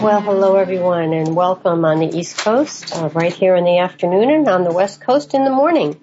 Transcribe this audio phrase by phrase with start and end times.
[0.00, 4.30] Well, hello everyone, and welcome on the East Coast, uh, right here in the afternoon,
[4.30, 6.00] and on the West Coast in the morning.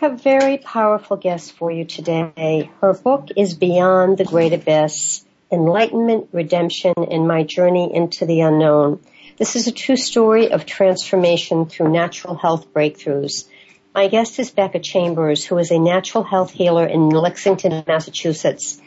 [0.00, 2.70] I have a very powerful guest for you today.
[2.80, 9.00] Her book is Beyond the Great Abyss, Enlightenment, Redemption, and My Journey into the Unknown.
[9.38, 13.48] This is a true story of transformation through natural health breakthroughs.
[13.92, 18.80] My guest is Becca Chambers, who is a natural health healer in Lexington, Massachusetts.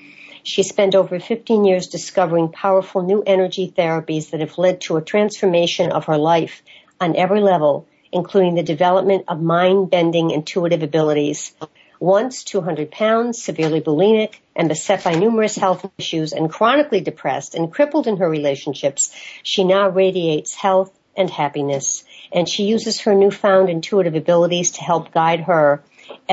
[0.44, 5.02] She spent over 15 years discovering powerful new energy therapies that have led to a
[5.02, 6.61] transformation of her life
[6.99, 11.55] on every level, including the development of mind-bending intuitive abilities.
[11.97, 17.71] Once 200 pounds, severely bulimic, and beset by numerous health issues and chronically depressed and
[17.71, 22.03] crippled in her relationships, she now radiates health and happiness.
[22.33, 25.81] And she uses her newfound intuitive abilities to help guide her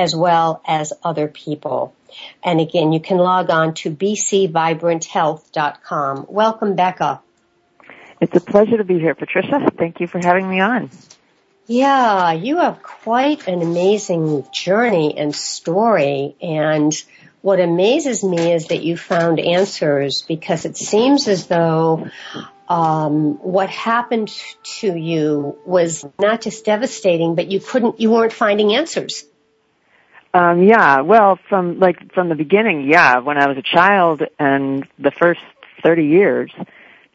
[0.01, 1.93] as well as other people.
[2.43, 6.25] And again, you can log on to bcvibranthealth.com.
[6.27, 7.21] Welcome, Becca.
[8.19, 9.69] It's a pleasure to be here, Patricia.
[9.77, 10.89] Thank you for having me on.
[11.67, 16.35] Yeah, you have quite an amazing journey and story.
[16.41, 16.91] And
[17.41, 22.09] what amazes me is that you found answers because it seems as though
[22.67, 24.33] um, what happened
[24.79, 29.25] to you was not just devastating, but you couldn't, you weren't finding answers.
[30.33, 33.19] Um, yeah, well, from like from the beginning, yeah.
[33.19, 35.41] When I was a child and the first
[35.83, 36.51] thirty years,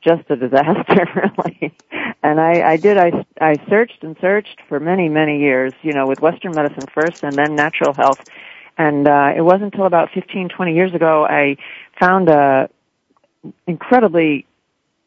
[0.07, 1.75] just a disaster, really.
[2.23, 6.07] And I, I did, I, I searched and searched for many, many years, you know,
[6.07, 8.21] with Western medicine first and then natural health.
[8.79, 11.57] And, uh, it wasn't until about fifteen, twenty years ago I
[11.99, 12.69] found a
[13.67, 14.47] incredibly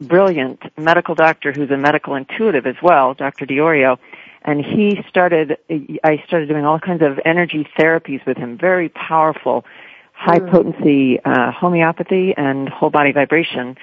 [0.01, 3.45] brilliant medical doctor who's a medical intuitive as well, Dr.
[3.45, 3.97] DeOrio,
[4.43, 5.57] and he started
[6.03, 9.65] I started doing all kinds of energy therapies with him, very powerful,
[10.13, 10.51] high mm.
[10.51, 13.77] potency uh, homeopathy and whole body vibration,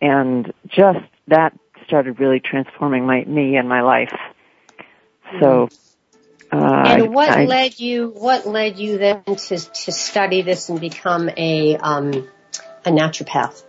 [0.00, 4.14] and just that started really transforming my me and my life.
[5.40, 5.68] So.
[6.50, 8.08] Uh, and what I, led you?
[8.08, 12.28] What led you then to to study this and become a um,
[12.84, 13.62] a naturopath?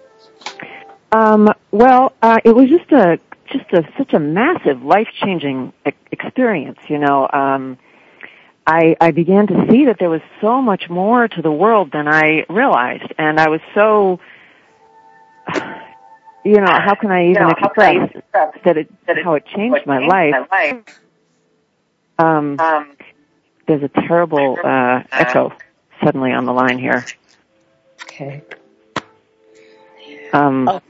[1.14, 3.20] Um, well, uh, it was just a
[3.54, 5.72] just a, such a massive life changing
[6.12, 6.80] experience.
[6.88, 7.78] You know, um,
[8.68, 12.08] I I began to see that there was so much more to the world than
[12.08, 14.20] I realized, and I was so.
[16.46, 20.36] You know, how can I even express, that it that how it changed my life?
[22.20, 22.98] Um, um,
[23.66, 25.54] there's a terrible uh, echo
[26.04, 27.06] suddenly on the line here.
[28.04, 28.44] Okay.
[30.34, 30.82] Um, oh,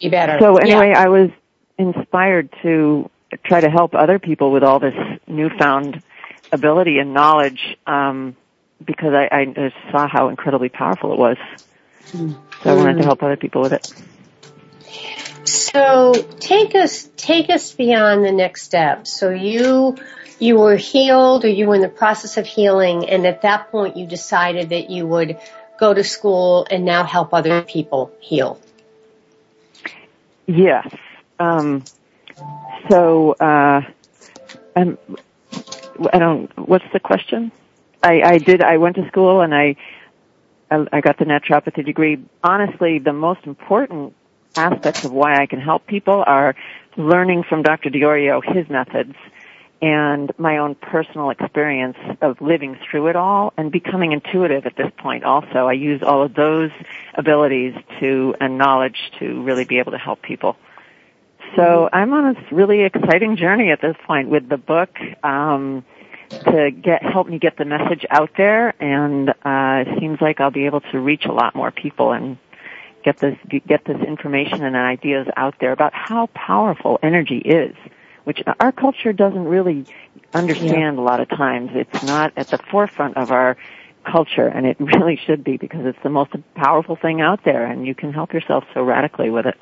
[0.00, 0.36] be better.
[0.38, 1.02] So anyway, yeah.
[1.02, 1.30] I was
[1.80, 3.10] inspired to
[3.44, 4.94] try to help other people with all this
[5.26, 6.02] newfound
[6.52, 8.36] ability and knowledge um,
[8.84, 11.36] because I, I saw how incredibly powerful it was.
[12.12, 13.92] So I wanted to help other people with it.
[15.44, 19.06] So take us take us beyond the next step.
[19.06, 19.96] So you
[20.38, 23.96] you were healed or you were in the process of healing and at that point
[23.96, 25.38] you decided that you would
[25.78, 28.60] go to school and now help other people heal.
[30.46, 30.88] Yes.
[31.40, 31.84] Um,
[32.88, 33.82] so, uh,
[34.76, 37.50] I don't, what's the question?
[38.02, 39.76] I, I did, I went to school and I,
[40.70, 42.22] I got the naturopathy degree.
[42.44, 44.14] Honestly, the most important
[44.56, 46.54] aspects of why I can help people are
[46.96, 47.90] learning from Dr.
[47.90, 49.14] DeOrio, his methods,
[49.82, 54.90] and my own personal experience of living through it all and becoming intuitive at this
[54.98, 55.66] point also.
[55.66, 56.70] I use all of those
[57.14, 60.56] abilities to, and knowledge to really be able to help people.
[61.56, 64.90] So I'm on a really exciting journey at this point with the book
[65.24, 65.84] um,
[66.28, 70.50] to get help me get the message out there, and uh, it seems like I'll
[70.50, 72.38] be able to reach a lot more people and
[73.04, 73.36] get this
[73.66, 77.74] get this information and ideas out there about how powerful energy is,
[78.24, 79.86] which our culture doesn't really
[80.32, 81.02] understand yeah.
[81.02, 81.70] a lot of times.
[81.74, 83.56] It's not at the forefront of our
[84.04, 87.86] culture, and it really should be because it's the most powerful thing out there, and
[87.86, 89.58] you can help yourself so radically with it.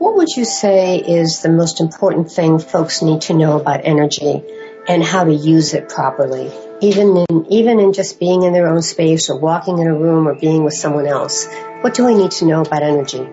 [0.00, 4.42] What would you say is the most important thing folks need to know about energy
[4.88, 6.50] and how to use it properly?
[6.80, 10.26] Even in, even in just being in their own space or walking in a room
[10.26, 11.46] or being with someone else.
[11.82, 13.28] What do I need to know about energy?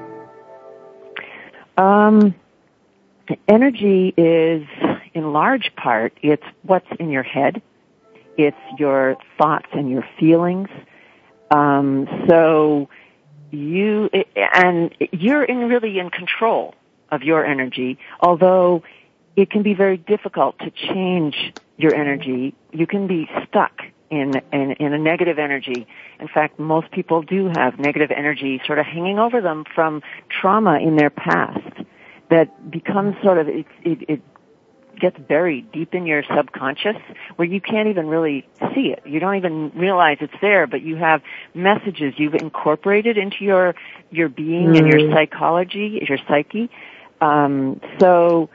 [1.77, 2.35] Um,
[3.47, 4.67] energy is,
[5.13, 7.61] in large part, it's what's in your head.
[8.37, 10.67] It's your thoughts and your feelings.
[11.49, 12.89] Um, so
[13.51, 16.75] you and you're in really in control
[17.11, 18.83] of your energy although
[19.38, 22.55] it can be very difficult to change your energy.
[22.73, 25.88] You can be stuck in, in in a negative energy.
[26.19, 30.79] In fact most people do have negative energy sort of hanging over them from trauma
[30.79, 31.85] in their past
[32.29, 34.21] that becomes sort of it, it, it
[34.99, 36.97] gets buried deep in your subconscious
[37.35, 39.03] where you can't even really see it.
[39.05, 41.21] You don't even realize it's there, but you have
[41.53, 43.75] messages you've incorporated into your
[44.11, 44.77] your being mm.
[44.77, 45.13] and your mm.
[45.13, 46.69] psychology, your psyche.
[47.19, 48.49] Um, so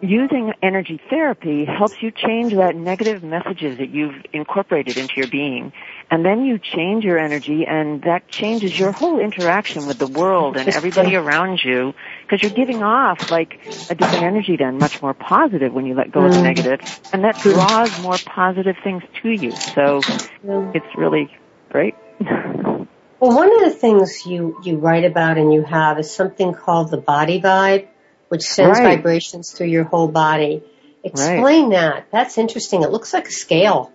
[0.00, 5.72] using energy therapy helps you change that negative messages that you've incorporated into your being.
[6.10, 10.56] And then you change your energy and that changes your whole interaction with the world
[10.56, 13.60] and everybody around you because you're giving off like
[13.90, 16.42] a different energy then, much more positive when you let go of the mm.
[16.42, 16.80] negative.
[17.12, 19.52] And that draws more positive things to you.
[19.52, 20.00] So
[20.42, 21.30] it's really
[21.70, 21.94] great.
[23.20, 26.90] Well, one of the things you, you write about and you have is something called
[26.90, 27.86] the body vibe
[28.30, 28.96] which sends right.
[28.96, 30.62] vibrations through your whole body.
[31.02, 31.72] Explain right.
[31.72, 32.06] that.
[32.12, 32.84] That's interesting.
[32.84, 33.92] It looks like a scale.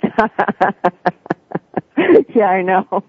[2.34, 2.86] yeah, I know.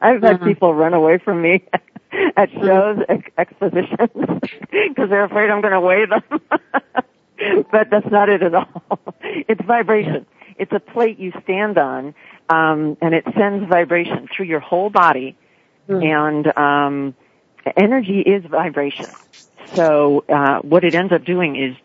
[0.00, 0.44] I've had uh-huh.
[0.44, 1.64] people run away from me
[2.36, 2.66] at uh-huh.
[2.66, 6.22] shows, ex- expositions, because they're afraid I'm going to weigh them.
[7.70, 8.82] but that's not it at all.
[9.22, 10.26] It's vibration.
[10.58, 12.14] It's a plate you stand on,
[12.48, 15.36] um, and it sends vibration through your whole body.
[15.88, 16.04] Mm.
[16.04, 17.14] And um,
[17.76, 19.06] energy is vibration.
[19.74, 21.76] So uh, what it ends up doing is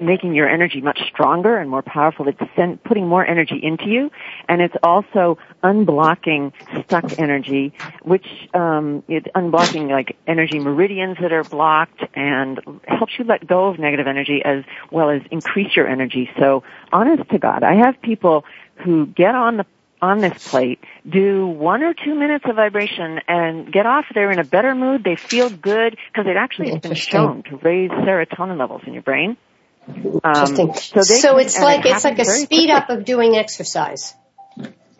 [0.00, 2.28] making your energy much stronger and more powerful.
[2.28, 4.10] It's send, putting more energy into you,
[4.48, 6.52] and it's also unblocking
[6.84, 13.24] stuck energy, which um, it's unblocking like energy meridians that are blocked, and helps you
[13.24, 16.30] let go of negative energy as well as increase your energy.
[16.38, 16.62] So,
[16.92, 18.44] honest to God, I have people
[18.84, 19.66] who get on the
[20.02, 24.38] on this plate, do one or two minutes of vibration and get off They're in
[24.38, 25.02] a better mood.
[25.02, 29.02] They feel good because it actually has been shown to raise serotonin levels in your
[29.02, 29.38] brain.
[29.86, 34.14] Um, so, so it's like it it's like a speed up of doing exercise.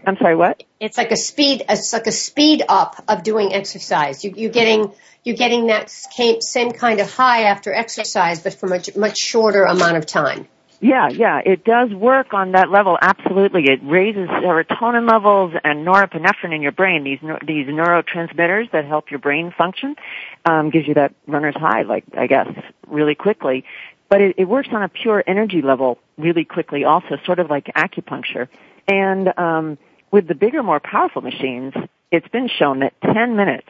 [0.06, 0.62] I'm sorry, what?
[0.80, 4.24] It's like a speed, it's like a speed up of doing exercise.
[4.24, 4.92] You, you're getting,
[5.22, 9.96] you're getting that same kind of high after exercise, but for much, much shorter amount
[9.96, 10.46] of time.
[10.80, 12.98] Yeah, yeah, it does work on that level.
[13.00, 17.04] Absolutely, it raises serotonin levels and norepinephrine in your brain.
[17.04, 19.96] These these neurotransmitters that help your brain function
[20.44, 22.48] um, gives you that runner's high, like I guess,
[22.86, 23.64] really quickly.
[24.08, 27.66] But it, it works on a pure energy level really quickly, also, sort of like
[27.76, 28.48] acupuncture.
[28.86, 29.78] And um,
[30.10, 31.74] with the bigger, more powerful machines,
[32.10, 33.68] it's been shown that 10 minutes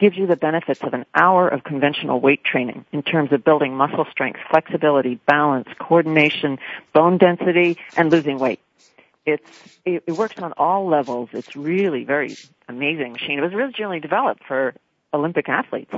[0.00, 3.76] gives you the benefits of an hour of conventional weight training in terms of building
[3.76, 6.58] muscle strength, flexibility, balance, coordination,
[6.92, 8.60] bone density, and losing weight.
[9.24, 11.30] It's, it, it works on all levels.
[11.32, 12.36] It's really very
[12.68, 13.38] amazing machine.
[13.38, 14.74] It was originally developed for
[15.12, 15.94] Olympic athletes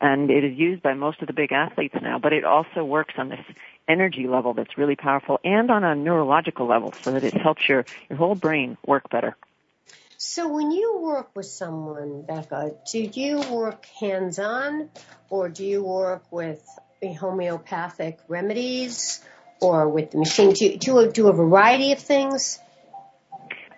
[0.00, 3.14] and it is used by most of the big athletes now, but it also works
[3.18, 3.44] on this
[3.88, 7.84] energy level that's really powerful and on a neurological level so that it helps your,
[8.08, 9.36] your whole brain work better.
[10.18, 14.90] So when you work with someone, Becca, do you work hands-on
[15.30, 16.62] or do you work with
[17.02, 19.20] homeopathic remedies
[19.60, 20.52] or with the machine?
[20.52, 22.58] Do you do, do a variety of things?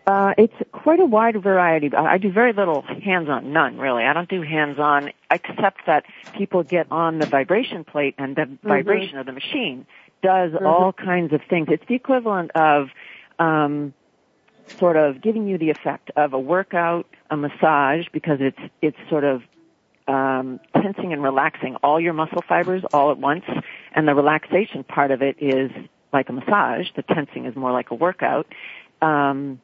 [0.07, 1.95] Uh, it's quite a wide variety.
[1.95, 4.05] I do very little hands-on, none really.
[4.05, 6.05] I don't do hands-on, except that
[6.35, 8.69] people get on the vibration plate and the mm-hmm.
[8.69, 9.87] vibration of the machine
[10.23, 10.67] does mm-hmm.
[10.67, 11.69] all kinds of things.
[11.71, 12.89] It's the equivalent of
[13.39, 13.95] um,
[14.67, 19.25] sort of giving you the effect of a workout, a massage, because it's it's sort
[19.25, 19.43] of
[20.09, 23.45] um, tensing and relaxing all your muscle fibers all at once,
[23.95, 25.71] and the relaxation part of it is
[26.13, 26.89] like a massage.
[26.97, 28.47] The tensing is more like a workout,
[29.01, 29.61] um,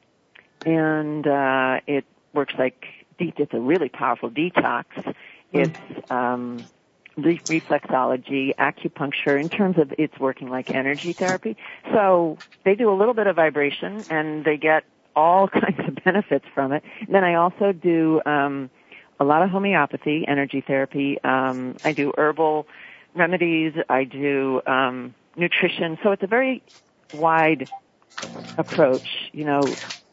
[0.66, 2.04] and uh, it
[2.34, 2.84] works like
[3.18, 4.84] it's a really powerful detox.
[4.94, 5.12] Hmm.
[5.52, 6.68] It's um,
[7.16, 11.56] re- reflexology, acupuncture in terms of it's working like energy therapy.
[11.92, 16.44] So they do a little bit of vibration and they get all kinds of benefits
[16.54, 16.82] from it.
[17.00, 18.68] And then I also do um,
[19.18, 21.18] a lot of homeopathy, energy therapy.
[21.24, 22.66] Um, I do herbal
[23.14, 23.72] remedies.
[23.88, 25.96] I do um, nutrition.
[26.02, 26.62] So it's a very
[27.12, 27.68] wide
[28.58, 29.06] approach.
[29.32, 29.62] You know.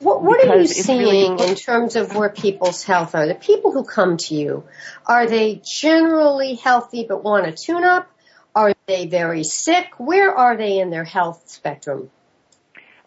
[0.04, 3.26] What, what are you seeing really in terms of where people's health are?
[3.26, 4.66] The people who come to you,
[5.06, 8.10] are they generally healthy but want to tune up?
[8.54, 9.88] Are they very sick?
[9.98, 12.12] Where are they in their health spectrum?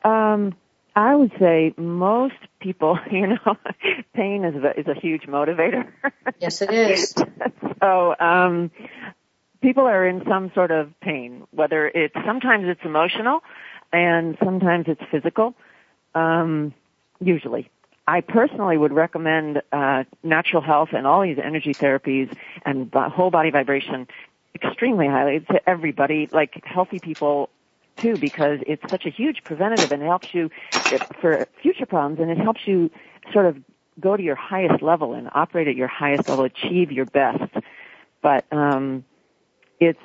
[0.04, 0.54] Um,
[0.94, 3.56] I would say most people, you know,
[4.14, 5.86] pain is a, is a huge motivator.
[6.40, 7.14] yes, it is.
[7.80, 8.70] so, um,
[9.60, 13.42] people are in some sort of pain, whether it's, sometimes it's emotional
[13.92, 15.54] and sometimes it's physical,
[16.14, 16.72] um,
[17.20, 17.70] usually.
[18.08, 23.50] I personally would recommend, uh, natural health and all these energy therapies and whole body
[23.50, 24.06] vibration
[24.54, 27.50] extremely highly to everybody, like healthy people
[28.00, 30.50] too because it's such a huge preventative and it helps you
[31.20, 32.90] for future problems and it helps you
[33.32, 33.56] sort of
[33.99, 37.52] go to your highest level and operate at your highest level, achieve your best.
[38.23, 39.04] But um
[39.80, 39.99] it's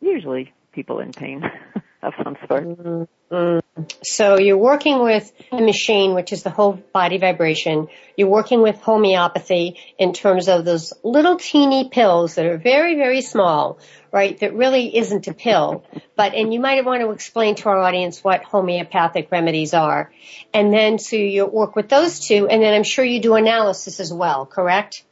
[0.00, 1.50] usually people in pain
[2.02, 2.64] of some sort.
[2.64, 3.82] Mm-hmm.
[4.04, 7.88] So you're working with a machine, which is the whole body vibration.
[8.16, 13.20] You're working with homeopathy in terms of those little teeny pills that are very, very
[13.20, 13.78] small,
[14.12, 14.38] right?
[14.38, 15.84] That really isn't a pill.
[16.16, 20.12] But, and you might want to explain to our audience what homeopathic remedies are.
[20.54, 24.00] And then so you work with those two, and then I'm sure you do analysis
[24.00, 25.04] as well, correct?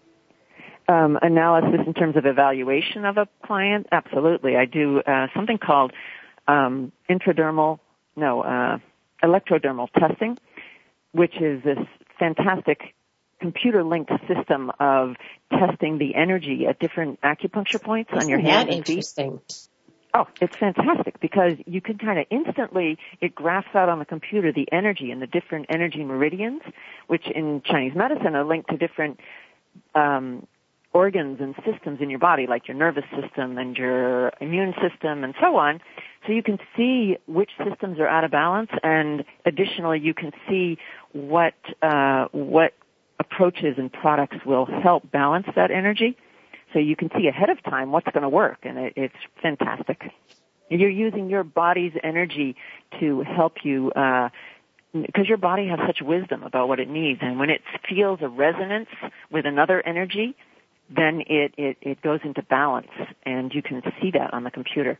[0.89, 4.57] Um, analysis in terms of evaluation of a client, absolutely.
[4.57, 5.93] I do uh, something called
[6.49, 7.79] um, intradermal,
[8.15, 8.79] no, uh,
[9.23, 10.39] electrodermal testing,
[11.13, 11.79] which is this
[12.19, 12.95] fantastic
[13.41, 15.17] computer linked system of
[15.51, 19.07] testing the energy at different acupuncture points Isn't on your hand and feet.
[20.15, 24.51] Oh, it's fantastic because you can kind of instantly, it graphs out on the computer
[24.51, 26.63] the energy and the different energy meridians,
[27.07, 29.21] which in Chinese medicine are linked to different
[29.95, 30.47] um,
[30.97, 35.35] organs and systems in your body, like your nervous system and your immune system and
[35.39, 35.79] so on.
[36.27, 40.79] So you can see which systems are out of balance and additionally you can see
[41.13, 42.73] what, uh, what
[43.21, 46.17] approaches and products will help balance that energy.
[46.73, 50.11] So you can see ahead of time what's going to work and it, it's fantastic.
[50.71, 52.57] You're using your body's energy
[53.01, 54.31] to help you, uh,
[54.95, 58.29] because your body has such wisdom about what it needs and when it feels a
[58.29, 58.89] resonance
[59.31, 60.35] with another energy,
[60.89, 62.89] then it, it, it goes into balance
[63.25, 64.99] and you can see that on the computer.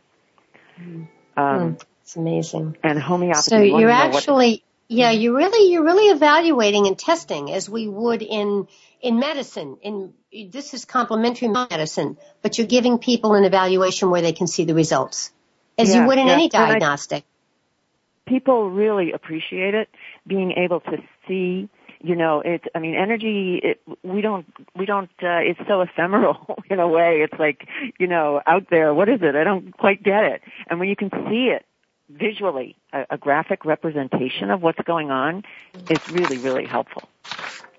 [0.79, 1.07] Mm.
[1.35, 2.77] Um, it's amazing.
[2.83, 3.49] And homeopathy.
[3.49, 8.67] So you're actually, yeah, you're really, you're really evaluating and testing as we would in,
[9.01, 9.77] in medicine.
[9.81, 10.13] In,
[10.51, 14.73] this is complementary medicine, but you're giving people an evaluation where they can see the
[14.73, 15.31] results.
[15.77, 16.33] As yeah, you would in yeah.
[16.33, 17.23] any diagnostic.
[17.23, 19.89] I, people really appreciate it,
[20.25, 21.69] being able to see
[22.01, 26.57] you know it's i mean energy it, we don't we don't uh, it's so ephemeral
[26.69, 27.21] in a way.
[27.21, 27.67] It's like
[27.99, 29.35] you know out there what is it?
[29.35, 30.41] I don't quite get it.
[30.69, 31.65] And when you can see it
[32.09, 35.43] visually a, a graphic representation of what's going on
[35.89, 37.03] it's really really helpful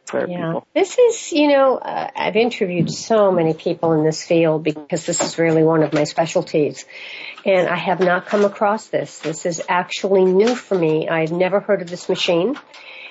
[0.05, 0.37] for yeah.
[0.37, 0.67] people.
[0.75, 5.23] This is you know uh, i've interviewed so many people in this field because this
[5.23, 6.85] is really one of my specialties.
[7.45, 9.19] And i have not come across this.
[9.21, 11.09] This is actually new for me.
[11.09, 12.57] I've never heard of this machine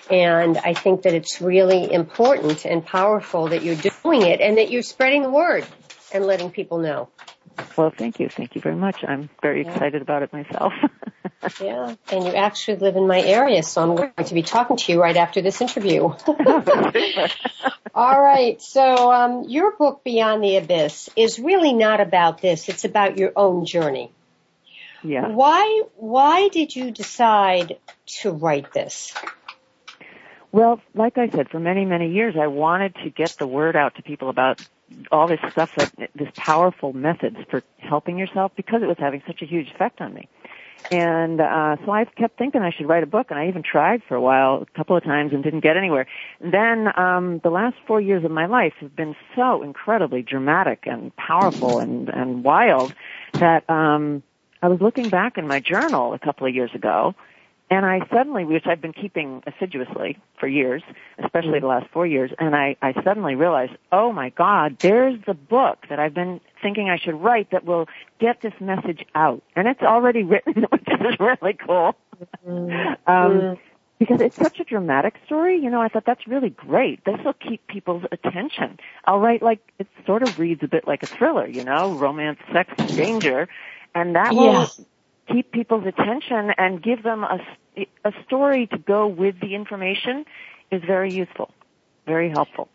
[0.09, 4.71] and I think that it's really important and powerful that you're doing it and that
[4.71, 5.65] you're spreading the word
[6.13, 7.09] and letting people know.
[7.75, 8.29] Well, thank you.
[8.29, 9.03] Thank you very much.
[9.07, 9.71] I'm very yeah.
[9.71, 10.73] excited about it myself.
[11.61, 14.91] yeah, and you actually live in my area, so I'm going to be talking to
[14.91, 16.03] you right after this interview.
[17.95, 18.61] All right.
[18.61, 22.69] So, um, your book, Beyond the Abyss, is really not about this.
[22.69, 24.11] It's about your own journey.
[25.03, 25.29] Yeah.
[25.29, 27.77] Why, why did you decide
[28.21, 29.13] to write this?
[30.51, 33.95] Well, like I said, for many, many years, I wanted to get the word out
[33.95, 34.65] to people about
[35.11, 39.41] all this stuff that, this powerful methods for helping yourself because it was having such
[39.41, 40.29] a huge effect on me.
[40.89, 44.03] And, uh, so I kept thinking I should write a book and I even tried
[44.07, 46.07] for a while, a couple of times and didn't get anywhere.
[46.39, 50.83] And then, um, the last four years of my life have been so incredibly dramatic
[50.85, 52.93] and powerful and, and wild
[53.33, 54.23] that, um,
[54.61, 57.13] I was looking back in my journal a couple of years ago
[57.69, 60.83] and I suddenly, which I've been keeping assiduously for years,
[61.21, 65.33] especially the last four years, and I, I suddenly realized, oh my God, there's the
[65.33, 69.43] book that I've been thinking I should write that will get this message out.
[69.55, 71.95] And it's already written, which is really cool.
[72.47, 73.11] Mm-hmm.
[73.11, 73.57] um,
[73.99, 77.03] because it's such a dramatic story, you know, I thought that's really great.
[77.03, 78.79] This will keep people's attention.
[79.05, 82.39] I'll write like, it sort of reads a bit like a thriller, you know, romance,
[82.53, 83.49] sex, danger,
[83.95, 84.67] and that will yeah
[85.31, 87.39] keep people's attention and give them a,
[88.03, 90.25] a story to go with the information
[90.71, 91.51] is very useful,
[92.05, 92.69] very helpful.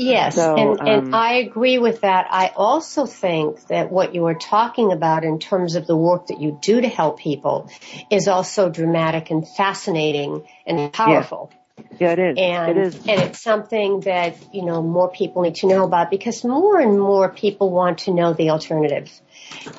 [0.00, 2.28] Yes, So, and, um, and I agree with that.
[2.30, 6.40] I also think that what you are talking about in terms of the work that
[6.40, 7.68] you do to help people
[8.08, 11.50] is also dramatic and fascinating and powerful.
[11.98, 12.36] Yeah, it is.
[12.38, 12.94] And, it is.
[12.96, 16.98] and it's something that, you know, more people need to know about because more and
[16.98, 19.10] more people want to know the alternative.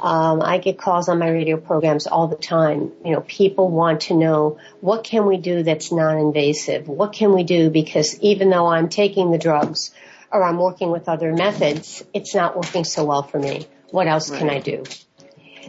[0.02, 2.92] Um, I get calls on my radio programs all the time.
[3.06, 6.88] You know, people want to know what can we do that's non-invasive?
[6.88, 7.70] What can we do?
[7.70, 9.92] Because even though I'm taking the drugs
[10.32, 13.68] or I'm working with other methods, it's not working so well for me.
[13.92, 14.84] What else can I do?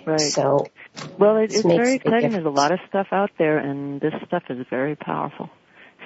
[0.04, 0.20] Right.
[0.20, 0.66] So,
[1.18, 2.32] Well, it, it's very exciting.
[2.32, 5.50] There's a lot of stuff out there, and this stuff is very powerful.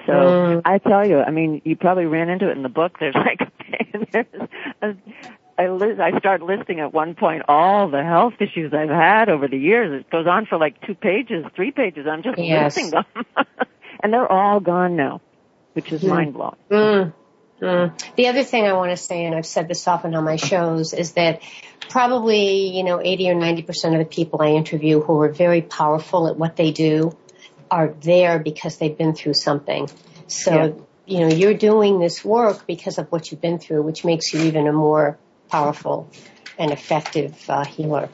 [0.05, 0.61] So Mm.
[0.65, 2.97] I tell you, I mean, you probably ran into it in the book.
[2.99, 3.39] There's like,
[4.11, 4.27] there's
[4.81, 4.93] a,
[5.57, 9.47] I list, I start listing at one point all the health issues I've had over
[9.47, 10.01] the years.
[10.01, 12.05] It goes on for like two pages, three pages.
[12.09, 12.75] I'm just Yes.
[12.75, 13.05] listing them,
[14.03, 15.21] and they're all gone now,
[15.73, 16.09] which is Mm.
[16.09, 16.55] mind blowing.
[16.69, 17.13] Mm,
[17.61, 18.15] mm.
[18.17, 20.93] The other thing I want to say, and I've said this often on my shows,
[20.93, 21.41] is that
[21.89, 26.27] probably, you know, 80 or 90% of the people I interview who are very powerful
[26.27, 27.15] at what they do
[27.71, 29.89] are there because they've been through something.
[30.27, 30.69] So, Yeah.
[31.05, 34.41] you know, you're doing this work because of what you've been through, which makes you
[34.41, 35.17] even a more
[35.49, 36.07] powerful
[36.57, 38.09] and effective uh, healer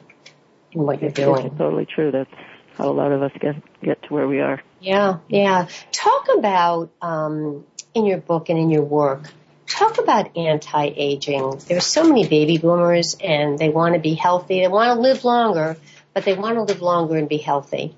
[0.72, 1.56] in what you're doing.
[1.58, 2.12] totally true.
[2.12, 2.30] That's
[2.78, 4.62] how a lot of us get get to where we are.
[4.80, 5.68] Yeah, yeah.
[5.92, 9.24] Talk about um, in your book and in your work.
[9.68, 11.62] Talk about anti-aging.
[11.68, 14.60] There's so many baby boomers, and they want to be healthy.
[14.62, 15.78] They want to live longer,
[16.14, 17.96] but they want to live longer and be healthy.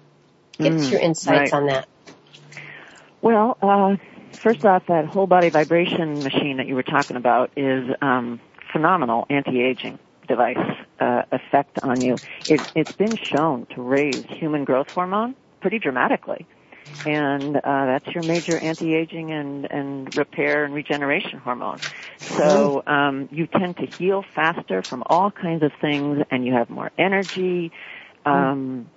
[0.61, 1.53] Give us Mm, your insights right.
[1.53, 1.87] on that.
[3.21, 3.95] Well, uh,
[4.43, 8.39] first off, that whole body vibration machine that you were talking about is um,
[8.71, 10.57] phenomenal anti-aging device
[10.99, 12.19] uh, effect on you.
[12.47, 16.47] It, it's been shown to raise human growth hormone pretty dramatically,
[17.05, 21.81] and uh, that's your major anti-aging and and repair and regeneration hormone.
[22.37, 26.69] So um, you tend to heal faster from all kinds of things, and you have
[26.69, 27.71] more energy.
[28.25, 28.89] Um,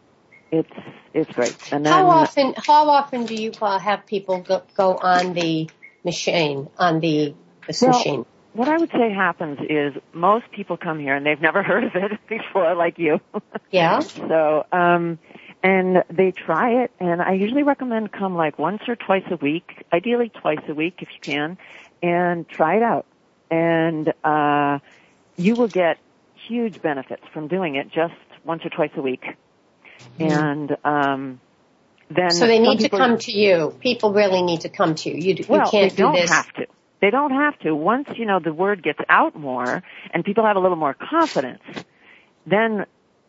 [0.51, 0.71] it's
[1.15, 1.57] it's great.
[1.73, 2.55] And then How often?
[2.57, 5.69] How often do you uh, have people go, go on the
[6.05, 7.35] machine on the
[7.67, 8.27] this Well, machine?
[8.53, 11.95] What I would say happens is most people come here and they've never heard of
[11.95, 13.21] it before, like you.
[13.71, 14.01] Yeah.
[14.01, 15.19] so, um,
[15.63, 19.85] and they try it, and I usually recommend come like once or twice a week,
[19.93, 21.59] ideally twice a week if you can,
[22.03, 23.07] and try it out.
[23.51, 24.79] And uh,
[25.37, 25.99] you will get
[26.47, 29.25] huge benefits from doing it just once or twice a week.
[30.19, 31.41] And um,
[32.11, 33.75] then So they need to people- come to you.
[33.81, 35.17] People really need to come to you.
[35.17, 36.31] You, do, well, you can't they don't do this.
[36.31, 36.67] have to.
[37.01, 37.75] They don't have to.
[37.75, 39.83] Once, you know, the word gets out more
[40.13, 41.63] and people have a little more confidence,
[42.47, 42.87] then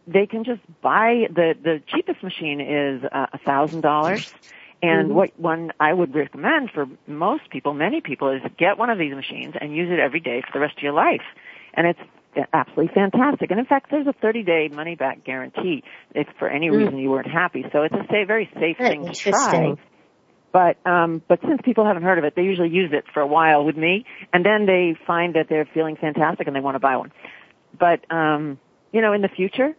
[0.07, 4.25] they can just buy the, the cheapest machine is uh, a thousand dollars.
[4.81, 5.13] And Mhm.
[5.15, 9.13] what one I would recommend for most people, many people, is get one of these
[9.13, 11.23] machines and use it every day for the rest of your life.
[11.73, 11.99] And it's
[12.53, 13.51] absolutely fantastic.
[13.51, 16.77] And in fact, there's a 30 day money back guarantee if for any Mm.
[16.77, 17.65] reason you weren't happy.
[17.71, 19.75] So it's a say, very safe thing to try.
[20.51, 23.27] But um, but since people haven't heard of it, they usually use it for a
[23.27, 26.79] while with me, and then they find that they're feeling fantastic and they want to
[26.79, 27.11] buy one.
[27.77, 28.59] But um,
[28.91, 29.75] you know, in the future,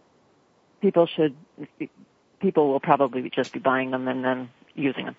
[0.81, 1.35] people should
[2.39, 5.15] people will probably just be buying them and then using them.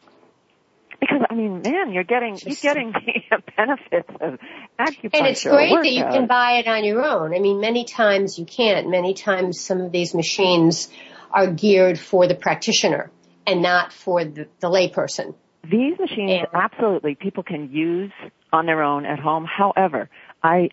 [1.00, 2.92] Because I mean, man, you're getting you're getting
[3.30, 4.38] the benefits of
[4.78, 5.10] acupuncture.
[5.14, 7.34] And it's great that you can buy it on your own.
[7.34, 8.90] I mean, many times you can't.
[8.90, 10.88] Many times some of these machines
[11.30, 13.10] are geared for the practitioner
[13.46, 15.34] and not for the, the layperson.
[15.62, 16.44] These machines, Yeah.
[16.52, 18.12] absolutely, people can use
[18.52, 19.44] on their own at home.
[19.46, 20.08] However,
[20.42, 20.70] I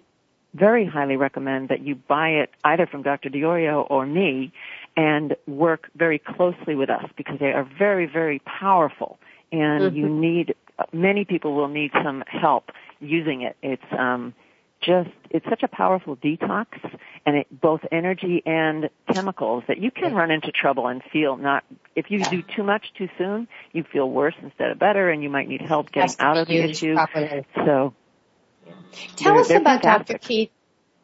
[0.53, 3.29] very highly recommend that you buy it either from Dr.
[3.29, 4.51] DeOrio or me
[4.95, 9.19] and work very closely with us because they are very, very powerful
[9.51, 10.55] and you need,
[10.91, 13.55] many people will need some help using it.
[13.61, 14.33] It's, um,
[14.79, 16.67] just, it's such a powerful detox
[17.25, 21.63] and it, both energy and chemicals that you can run into trouble and feel not,
[21.95, 25.29] if you do too much too soon, you feel worse instead of better and you
[25.29, 26.93] might need help getting to out of the issue.
[26.93, 27.45] properly.
[27.55, 27.93] So,
[29.15, 30.17] Tell They're- us they're about Dr.
[30.17, 30.51] Keith.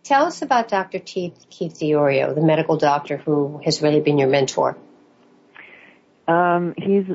[0.04, 1.00] Tell us about Dr.
[1.00, 4.78] Keith, Keith DeOrio, the medical doctor who has really been your mentor.
[6.28, 7.06] um, he's,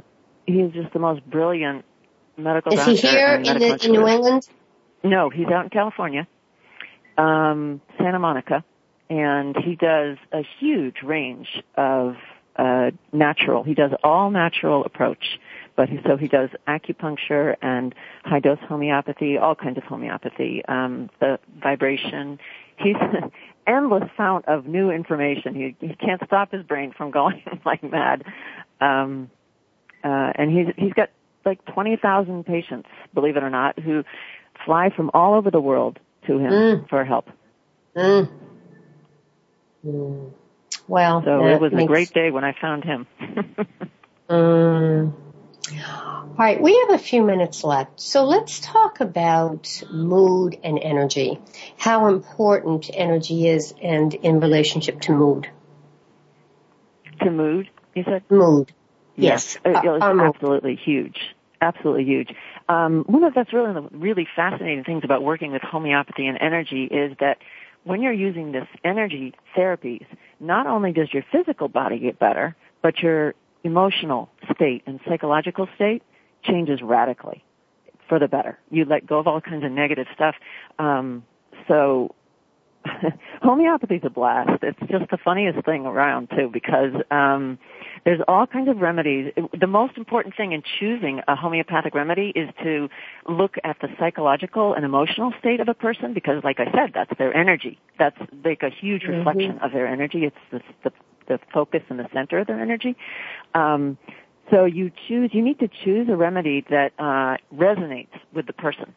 [0.48, 1.84] he's just the most brilliant
[2.36, 2.92] medical Is doctor.
[2.92, 4.06] Is he here in, the, in New.
[4.06, 4.48] England?
[5.02, 6.26] No, he's out in California,
[7.16, 8.64] um, Santa Monica,
[9.08, 12.16] and he does a huge range of
[12.56, 13.62] uh, natural.
[13.62, 15.38] He does all natural approach,
[15.76, 21.10] but he, so he does acupuncture and high dose homeopathy, all kinds of homeopathy, um,
[21.20, 22.40] the vibration.
[22.76, 23.30] He's an
[23.66, 25.54] endless fount of new information.
[25.54, 28.24] He, he can't stop his brain from going like mad.
[28.80, 29.30] Um,
[30.08, 31.10] uh, and he's he's got
[31.44, 34.04] like 20,000 patients, believe it or not, who
[34.64, 36.88] fly from all over the world to him Mm.
[36.88, 37.28] for help.
[37.96, 38.28] Mm.
[39.86, 40.30] Mm.
[40.86, 43.06] Well, So it was a great day when I found him.
[44.28, 45.14] Mm.
[45.86, 47.98] All right, we have a few minutes left.
[47.98, 51.40] So let's talk about mood and energy.
[51.78, 55.48] How important energy is and in relationship to mood.
[57.22, 58.22] to mood, you said?
[58.30, 58.72] Mood.
[59.18, 59.58] Yes.
[59.64, 61.34] It, Uh, our absolutely huge.
[61.60, 62.34] Absolutely huge.
[62.68, 66.84] Um, one of that's really the really fascinating things about working with homeopathy and energy
[66.84, 67.38] is that
[67.84, 70.06] when you're using this energy therapies,
[70.40, 76.02] not only does your physical body get better, but your emotional state and psychological state
[76.44, 77.42] changes radically
[78.08, 78.58] for the better.
[78.70, 80.36] You let go of all kinds of negative stuff.
[80.78, 81.24] Um,
[81.66, 82.14] so
[83.42, 84.62] homeopathy's a blast.
[84.62, 87.58] It's just the funniest thing around too because um
[88.04, 89.32] there's all kinds of remedies.
[89.58, 92.88] The most important thing in choosing a homeopathic remedy is to
[93.28, 97.10] look at the psychological and emotional state of a person because like I said, that's
[97.18, 97.78] their energy.
[97.98, 99.18] That's like a huge Mhm.
[99.18, 100.24] reflection of their energy.
[100.24, 100.92] It's the, the
[101.26, 102.96] the focus and the center of their energy.
[103.54, 103.98] Um
[104.50, 108.94] so you choose you need to choose a remedy that uh resonates with the person.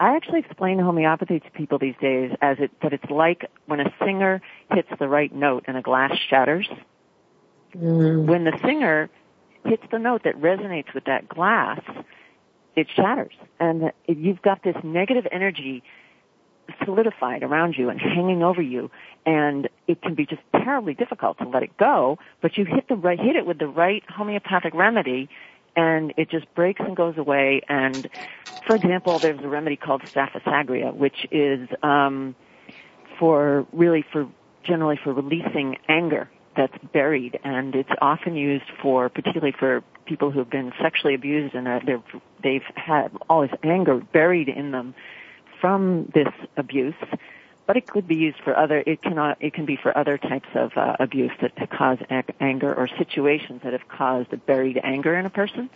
[0.00, 3.92] I actually explain homeopathy to people these days as it that it's like when a
[4.04, 6.68] singer hits the right note and a glass shatters.
[7.76, 8.26] Mm.
[8.26, 9.08] When the singer
[9.64, 11.80] hits the note that resonates with that glass,
[12.76, 15.82] it shatters, and you've got this negative energy
[16.84, 18.90] solidified around you and hanging over you,
[19.26, 22.18] and it can be just terribly difficult to let it go.
[22.42, 25.28] But you hit the right hit it with the right homeopathic remedy,
[25.76, 27.60] and it just breaks and goes away.
[27.68, 28.08] And
[28.66, 32.34] for example, there's a remedy called Staphysagria, which is um,
[33.18, 34.28] for really for
[34.64, 40.48] generally for releasing anger that's buried, and it's often used for particularly for people who've
[40.48, 42.02] been sexually abused and are, they're,
[42.42, 44.94] they've had all this anger buried in them
[45.60, 46.94] from this abuse.
[47.66, 48.82] But it could be used for other.
[48.86, 49.38] It cannot.
[49.40, 51.98] It can be for other types of uh, abuse that cause
[52.40, 55.70] anger or situations that have caused a buried anger in a person.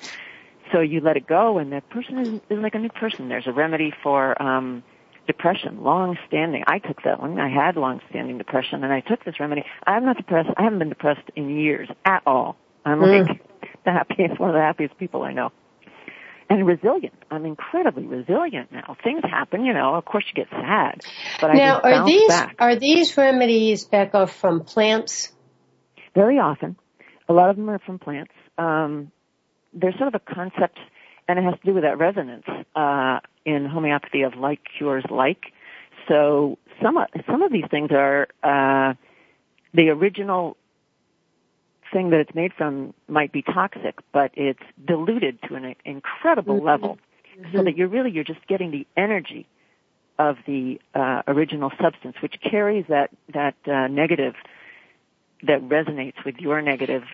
[0.72, 3.28] So you let it go, and that person is, is like a new person.
[3.30, 4.82] There's a remedy for um,
[5.26, 6.64] depression, long-standing.
[6.66, 7.38] I took that one.
[7.38, 9.64] I had long-standing depression, and I took this remedy.
[9.86, 10.50] I'm not depressed.
[10.58, 12.56] I haven't been depressed in years at all.
[12.84, 13.28] I'm Mm.
[13.28, 13.42] like
[13.84, 15.52] the happiest, one of the happiest people I know.
[16.50, 17.14] And resilient.
[17.30, 18.96] I'm incredibly resilient now.
[19.04, 19.94] Things happen, you know.
[19.94, 21.02] Of course, you get sad,
[21.40, 22.56] but I Now, just are these back.
[22.58, 25.30] are these remedies, Becca, from plants?
[26.14, 26.76] Very often.
[27.28, 28.32] A lot of them are from plants.
[28.56, 29.12] Um,
[29.74, 30.78] there's sort of a concept,
[31.28, 35.52] and it has to do with that resonance uh, in homeopathy of like cures like.
[36.08, 38.94] So some of, some of these things are uh,
[39.74, 40.56] the original
[41.92, 46.64] thing that it's made from might be toxic, but it's diluted to an incredible Mhm.
[46.64, 46.98] level,
[47.52, 49.46] so that you're really you're just getting the energy
[50.18, 54.34] of the uh, original substance, which carries that that uh, negative
[55.42, 57.04] that resonates with your negative.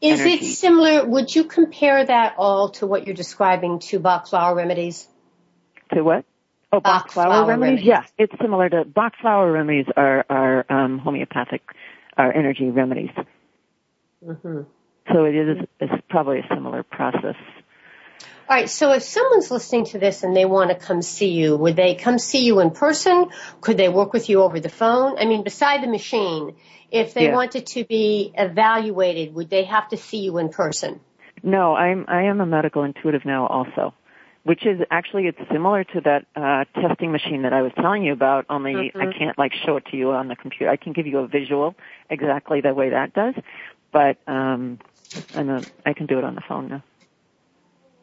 [0.00, 0.34] Is energy.
[0.34, 1.04] it similar?
[1.04, 5.08] Would you compare that all to what you're describing to Bach flower remedies?
[5.92, 6.24] To what?
[6.72, 7.86] Oh, Bach, Bach flower, flower remedies?
[7.86, 7.86] remedies.
[7.86, 11.62] Yeah, it's similar to Bach flower remedies are are um, homeopathic,
[12.16, 13.10] are energy remedies.
[14.24, 14.62] Hmm
[15.12, 17.36] So it is it's probably a similar process.
[18.48, 18.68] All right.
[18.68, 21.94] So if someone's listening to this and they want to come see you, would they
[21.94, 23.26] come see you in person?
[23.62, 25.18] Could they work with you over the phone?
[25.18, 26.54] I mean, beside the machine,
[26.90, 27.34] if they Yeah.
[27.34, 31.00] wanted to be evaluated, would they have to see you in person?
[31.42, 33.94] No, I'm I am a medical intuitive now also,
[34.44, 38.12] which is actually it's similar to that uh, testing machine that I was telling you
[38.12, 38.46] about.
[38.48, 39.18] Only I Mhm.
[39.18, 40.70] can't like show it to you on the computer.
[40.70, 41.74] I can give you a visual
[42.10, 43.34] exactly the way that does,
[43.94, 44.80] but um,
[45.36, 46.82] I'm a, I can do it on the phone now.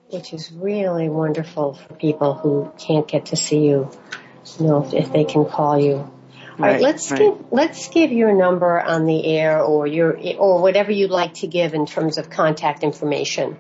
[0.10, 3.92] Which is really wonderful for people who can't get to see you.
[4.58, 5.96] You know, if, if they can call you.
[5.96, 6.12] All
[6.60, 7.20] right, Right, let's right.
[7.20, 11.48] give let's give your number on the air or your or whatever you'd like to
[11.48, 13.58] give in terms of contact information.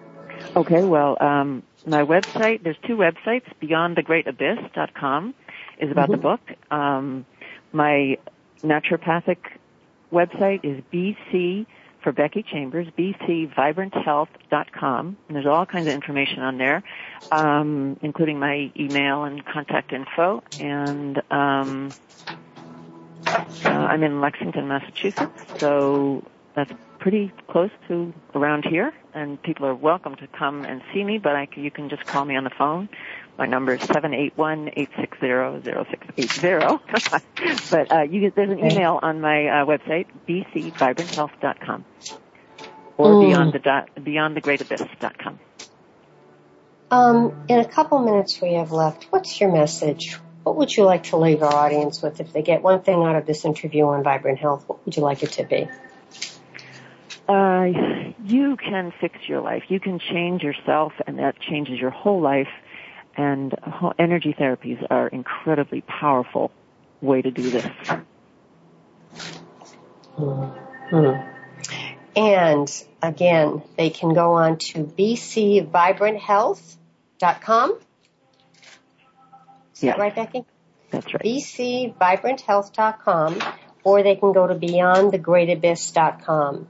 [0.56, 5.34] Okay, well, um, my website, there's two websites, beyondthegreatabyss.com
[5.80, 6.22] is about the Mhm.
[6.22, 6.42] book.
[6.70, 7.26] Um,
[7.72, 8.18] my
[8.64, 9.38] naturopathic
[10.12, 11.66] website is BC
[12.02, 16.84] for Becky Chambers, bcvibranthealth.com, and there's all kinds of information on there,
[17.32, 21.94] um, including my email and contact info, and um,
[23.28, 26.24] uh, I'm in Lexington, Massachusetts, so
[26.56, 31.18] that's pretty close to around here, and people are welcome to come and see me,
[31.18, 32.88] but I, you can just call me on the phone.
[33.38, 36.80] My number is seven eight one eight six zero zero six eight zero.
[37.72, 41.86] But uh, you get, there's an email on my uh, website, bcvibranthealth.com
[42.98, 43.30] or Mm.
[43.30, 45.40] beyond the dot, beyondthegreatabyss.com.
[46.92, 51.04] Um, in a couple minutes we have left, what's your message what would you like
[51.04, 52.20] to leave our audience with?
[52.20, 55.04] If they get one thing out of this interview on Vibrant Health, what would you
[55.04, 55.70] like it to be?
[57.32, 57.66] Uh,
[58.26, 59.64] you can fix your life.
[59.70, 62.50] You can change yourself, and that changes your whole life.
[63.16, 63.56] And
[63.98, 66.52] energy therapies are incredibly powerful
[67.02, 67.66] way to do this.
[70.18, 71.30] Mm-hmm.
[72.18, 77.80] And again, they can go on to bcvibranthealth.com.
[79.74, 79.96] Is yes.
[79.96, 80.44] that right, Becky?
[80.90, 81.24] That's right.
[81.24, 83.40] bcvibranthealth.com
[83.84, 86.68] or they can go to beyondthegreatabyss.com.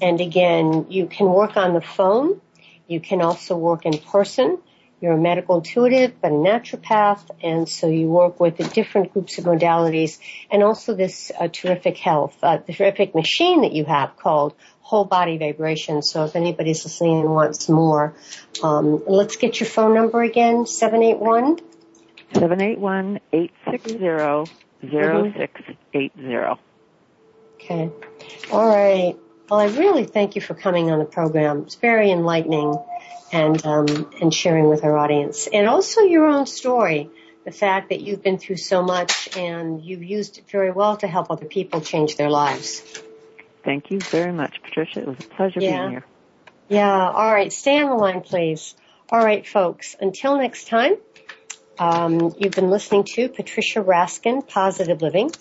[0.00, 2.40] And again, you can work on the phone.
[2.88, 4.58] You can also work in person.
[5.02, 9.36] You're a medical intuitive, but a naturopath, and so you work with the different groups
[9.36, 14.54] of modalities, and also this uh, terrific health, uh, terrific machine that you have called
[14.80, 16.02] Whole Body Vibration.
[16.02, 18.14] So if anybody's listening and wants more,
[18.62, 21.58] um, let's get your phone number again: seven eight one.
[22.32, 24.44] Seven eight one eight six zero
[24.90, 25.60] zero six
[25.94, 26.58] eight zero.
[27.54, 27.90] Okay.
[28.50, 29.16] All right.
[29.48, 31.62] Well, I really thank you for coming on the program.
[31.62, 32.76] It's very enlightening
[33.32, 37.10] and um, and sharing with our audience, and also your own story.
[37.44, 41.08] The fact that you've been through so much and you've used it very well to
[41.08, 42.82] help other people change their lives.
[43.64, 45.00] Thank you very much, Patricia.
[45.00, 45.80] It was a pleasure yeah.
[45.80, 46.06] being here.
[46.68, 47.10] Yeah.
[47.10, 47.52] All right.
[47.52, 48.76] Stay on the line, please.
[49.10, 49.96] All right, folks.
[50.00, 50.94] Until next time.
[51.82, 55.32] Um, you've been listening to Patricia Raskin, Positive Living,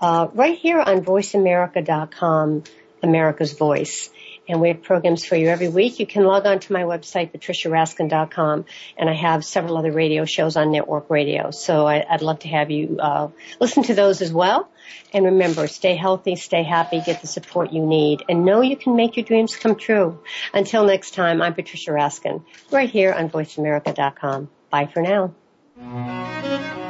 [0.00, 2.64] uh, right here on VoiceAmerica.com,
[3.02, 4.10] America's Voice
[4.50, 6.00] and we have programs for you every week.
[6.00, 8.64] You can log on to my website, patriciaraskin.com,
[8.96, 11.52] and I have several other radio shows on network radio.
[11.52, 13.28] So I, would love to have you uh,
[13.60, 14.68] listen to those as well.
[15.12, 18.96] And remember, stay healthy, stay happy, get the support you need, and know you can
[18.96, 20.18] make your dreams come true.
[20.52, 24.48] Until next time, I'm Patricia Raskin, right here on VoiceAmerica.com.
[24.70, 25.34] Bye for now.
[25.80, 26.89] うん